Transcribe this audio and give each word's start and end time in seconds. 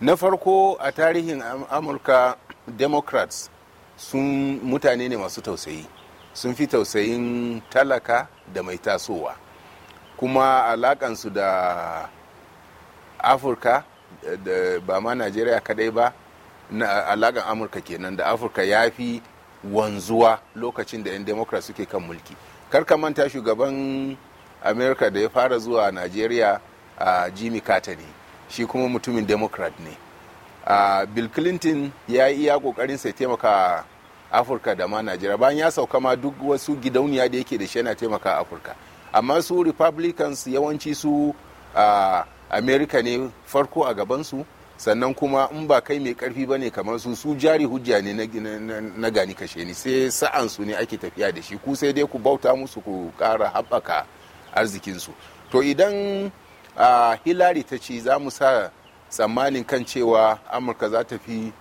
na 0.00 0.16
farko 0.16 0.76
a 0.80 0.92
tarihin 0.92 1.42
amurka 1.70 2.36
democrats 2.66 3.50
sun 3.96 4.58
mutane 4.64 5.08
ne 5.08 5.16
masu 5.16 5.42
tausayi. 5.42 5.86
Sun 6.32 6.54
fi 6.54 6.66
tausayin 6.66 7.60
talaka 7.70 8.28
da 8.54 8.62
mai 8.62 8.78
tasowa. 8.78 9.34
Kuma 10.16 10.64
alakansu 10.64 11.30
da 11.30 12.08
afirka 13.18 13.84
da 14.44 14.80
ba 14.86 15.00
ma 15.00 15.14
najeriya 15.14 15.60
kadai 15.60 15.90
ba 15.92 16.12
na 16.70 17.04
alakan 17.12 17.44
amurka 17.44 17.80
kenan 17.80 18.16
da 18.16 18.32
afirka 18.32 18.62
ya 18.64 18.90
fi 18.90 19.20
wanzuwa 19.64 20.40
lokacin 20.56 21.04
da 21.04 21.10
'yan 21.12 21.24
democrat 21.24 21.62
suke 21.62 21.84
kan 21.86 22.00
mulki. 22.00 22.32
Karka 22.70 22.96
manta 22.96 23.28
shugaban 23.28 24.16
america 24.64 25.10
da 25.10 25.20
ya 25.20 25.28
fara 25.28 25.58
zuwa 25.58 25.92
najeriya 25.92 26.60
a 26.98 27.28
jimmy 27.30 27.60
carter 27.60 27.96
ne. 27.96 28.19
Shi 28.50 28.66
kuma 28.66 28.88
mutumin 28.88 29.26
democrat 29.26 29.72
ne. 29.80 29.96
Uh, 30.66 31.06
bill 31.06 31.28
clinton 31.28 31.92
ya 32.08 32.26
yi 32.28 32.42
iya 32.44 32.58
ƙoƙarin 32.58 32.98
sai 32.98 33.12
taimaka 33.12 33.84
afirka 34.30 34.74
da 34.76 34.86
ma 34.88 35.02
najeriya. 35.02 35.38
Bayan 35.38 35.58
ya 35.58 35.70
sauka 35.70 36.00
ma 36.00 36.14
duk 36.16 36.34
wasu 36.42 36.76
gidauniya 36.76 37.28
da 37.30 37.38
yake 37.38 37.58
da 37.58 37.66
shi 37.66 37.78
yana 37.78 37.94
taimaka 37.94 38.38
afirka. 38.38 38.74
Amma 39.12 39.42
su 39.42 39.62
republicans 39.62 40.44
yawanci 40.46 40.94
su 40.94 41.34
uh, 41.74 42.24
america 42.50 43.02
ne 43.02 43.30
farko 43.46 43.84
a 43.88 43.94
gabansu. 43.94 44.44
Sannan 44.76 45.14
kuma 45.14 45.48
in 45.52 45.66
ba 45.66 45.80
kai 45.80 45.98
mai 45.98 46.14
ƙarfi 46.14 46.46
ba 46.48 46.58
ne 46.58 46.70
kamar 46.70 46.98
su 46.98 47.14
su 47.14 47.34
jari 47.36 47.64
hujja 47.64 48.02
ne 48.02 48.12
na 48.96 49.10
gani 49.10 49.34
kashe 49.34 49.64
ni. 49.64 49.74
Sai 49.74 50.10
sa'an 50.10 50.48
su 50.48 50.62
ne 50.64 50.74
ake 50.74 50.96
tafiya 50.98 51.32
da 51.34 51.40
shi. 51.42 51.56
Ku 51.58 51.74
sai 51.74 51.92
dai 51.92 52.06
ku 52.06 52.18
bauta 52.18 52.54
musu 52.56 52.80
ku 52.82 53.12
kara 53.18 53.50
haɓaka 53.54 54.04
arzikinsu. 54.54 55.10
To 55.50 55.62
idan 55.62 56.30
uh, 56.76 57.16
hillary 57.24 57.62
ta 57.62 57.76
ce 57.78 58.00
za 58.00 58.18
mu 58.18 58.30
sa 58.30 58.70
tsammanin 59.10 59.64
kan 59.64 59.84
cewa 59.84 60.38
amurka 60.52 60.88
za 60.90 61.04
ta 61.04 61.18
fi 61.18 61.52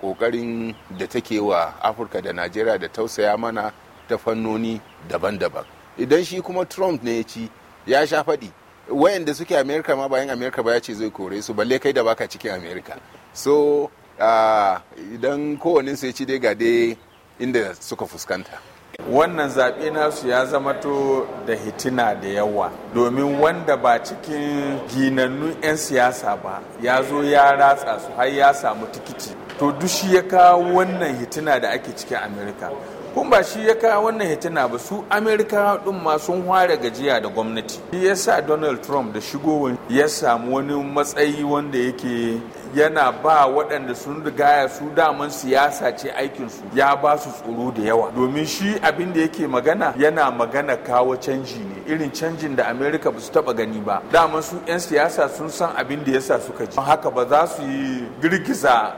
ƙoƙarin 0.00 0.70
uh, 0.70 0.98
da 0.98 1.06
take 1.06 1.40
wa 1.40 1.74
afirka 1.82 2.22
da 2.22 2.32
najeriya 2.32 2.78
da 2.78 2.88
tausaya 2.88 3.36
mana 3.38 3.72
ta 4.08 4.16
fannoni 4.18 4.80
daban-daban. 5.08 5.64
Idan 5.98 6.24
shi 6.24 6.40
kuma 6.40 6.64
trump 6.64 7.02
ne 7.02 7.16
ya 7.16 7.22
ci 7.24 7.50
ya 7.86 8.06
sha 8.06 8.22
faɗi. 8.22 8.50
Wayanda 8.88 9.34
suke 9.34 9.56
amerika 9.58 9.96
ma 9.96 10.08
bayan 10.08 10.30
amerika 10.30 10.62
ba 10.62 10.72
ya 10.74 10.80
ce 10.80 10.94
zai 10.94 11.10
kore 11.10 11.42
su 11.42 11.54
balle 11.54 11.78
kai 11.78 11.92
da 11.92 12.04
baka 12.04 12.26
cikin 12.28 12.52
amerika. 12.54 12.98
So 13.32 13.90
idan 14.18 15.58
kowanne 15.58 15.96
sai 15.96 16.12
ci 16.12 16.24
dai 16.24 16.38
ga 16.38 16.54
dai 16.54 16.96
inda 17.40 17.74
suka 17.80 18.06
fuskanta. 18.06 18.73
Wannan 19.12 19.48
zaɓe 19.50 19.90
nasu 19.92 20.28
ya 20.28 20.46
zama 20.46 20.74
to 20.74 21.26
da 21.46 21.54
hitina 21.54 22.14
da 22.14 22.28
yawa. 22.28 22.70
Domin 22.94 23.40
wanda 23.40 23.76
ba 23.76 23.98
cikin 23.98 24.78
ginannun 24.88 25.54
'yan 25.62 25.76
siyasa 25.76 26.36
ba 26.42 26.60
ya 26.82 27.02
zo 27.02 27.22
ya 27.22 27.52
ratsa 27.56 27.98
su 28.00 28.12
har 28.16 28.28
ya 28.28 28.52
samu 28.54 28.86
tikiti. 28.86 29.30
To 29.58 29.72
duk 29.72 29.88
shi 29.88 30.14
ya 30.14 30.22
kawo 30.22 30.62
wannan 30.74 31.16
hitina 31.18 31.60
da 31.60 31.70
ake 31.70 31.92
cikin 31.96 32.16
amerika. 32.18 32.70
Kun 33.14 33.30
ba 33.30 33.44
shi 33.44 33.66
ya 33.68 33.74
kawo 33.74 34.06
wannan 34.06 34.28
hitina 34.28 34.68
ba 34.68 34.78
su 34.78 35.04
amerika 35.10 35.78
din 35.84 36.02
ma 36.02 36.16
sun 36.18 36.44
ware 36.46 36.76
gajiya 36.76 37.22
da 37.22 37.28
gwamnati. 37.28 37.78
Shi 37.92 38.06
ya 38.06 38.14
sa 38.16 38.40
donald 38.40 38.82
trump 38.82 39.14
da 39.14 39.20
shigowar 39.20 39.76
ya 39.88 40.08
samu 40.08 40.54
wani 40.56 40.74
matsayi 40.74 41.44
wanda 41.44 41.78
yake 41.78 42.40
yana 42.74 43.12
ba 43.22 43.46
waɗanda 43.46 43.94
sun 43.94 44.24
rigaya 44.24 44.68
su 44.68 44.90
daman 44.96 45.30
siyasa 45.30 45.92
ce 45.96 46.10
aikinsu. 46.10 46.62
Ya 46.74 46.96
ba 46.96 47.16
su 47.18 47.30
tsoro 47.30 47.70
da 47.70 47.82
yawa. 47.82 48.10
Domin 48.10 48.46
shi 48.46 48.74
abin 48.82 49.12
da 49.12 49.20
yake 49.20 49.46
magana 49.46 49.94
yana 49.96 50.30
magana 50.32 50.76
kawo 50.76 51.16
canji 51.16 51.58
ne. 51.60 51.94
Irin 51.94 52.10
canjin 52.10 52.56
da 52.56 52.64
amerika 52.70 53.12
ba 53.12 53.20
su 53.20 53.30
taɓa 53.30 53.54
gani 53.56 53.78
ba. 53.80 54.02
Daman 54.10 54.42
su 54.42 54.56
'yan 54.66 54.80
siyasa 54.80 55.28
sun 55.28 55.48
san 55.48 55.70
abin 55.76 56.02
da 56.04 56.10
yasa 56.12 56.40
suka 56.40 56.66
ji. 56.66 56.76
Haka 56.80 57.10
ba 57.10 57.24
za 57.28 57.46
su 57.46 57.62
yi 57.62 58.08
girgiza 58.20 58.92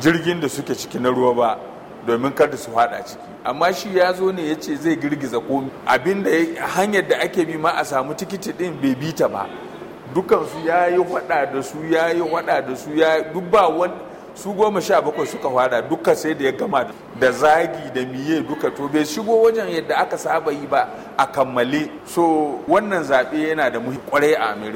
jirgin 0.00 0.40
da 0.40 0.48
suke 0.48 0.74
ciki 0.74 0.98
na 0.98 1.08
ruwa 1.10 1.34
ba 1.36 1.58
domin 2.06 2.32
kada 2.32 2.56
su 2.56 2.70
hada 2.74 3.02
ciki. 3.04 3.22
Amma 3.44 3.72
shi 3.72 3.96
ya 3.96 4.12
zo 4.12 4.30
ne 4.32 4.48
ya 4.48 4.54
ce 4.56 4.74
zai 4.76 4.96
girgiza 4.96 5.40
komi. 5.40 5.70
Abinda 5.86 6.30
hanyar 6.74 7.08
da 7.08 7.16
ake 7.20 7.44
bi 7.46 7.56
ma 7.56 7.70
a 7.76 7.84
samu 7.84 8.14
tikiti 8.14 8.52
din 8.52 8.74
bai 8.80 8.94
bi 8.94 9.12
ta 9.12 9.28
ba. 9.28 9.46
Dukansu 10.14 10.66
ya 10.66 10.86
yi 10.88 11.02
hada 11.04 11.46
da 11.52 11.62
su 11.62 11.78
ya 11.90 12.08
yi 12.10 12.20
hada 12.34 12.60
da 12.62 12.74
su 12.76 12.90
ya 12.94 13.22
duk 13.32 13.44
ba 13.50 13.68
wani 13.68 13.94
su 14.34 14.52
goma 14.52 14.80
sha 14.80 15.00
bakwai 15.00 15.26
suka 15.26 15.48
hada 15.48 15.82
duka 15.82 16.14
sai 16.16 16.34
da 16.34 16.44
ya 16.44 16.52
gama 16.52 16.86
da 17.20 17.30
zagi 17.32 17.90
da 17.94 18.00
miye 18.06 18.40
duka 18.42 18.70
to 18.70 18.88
bai 18.88 19.04
shigo 19.04 19.42
wajen 19.42 19.68
yadda 19.68 19.96
aka 19.98 20.18
saba 20.18 20.52
yi 20.52 20.66
ba 20.66 20.88
a 21.18 21.26
kammale. 21.26 21.90
So 22.06 22.60
wannan 22.68 23.04
zaɓe 23.04 23.48
yana 23.48 23.70
da 23.70 23.78
ƙwarai 23.78 24.34
a 24.36 24.52
amerika 24.52 24.70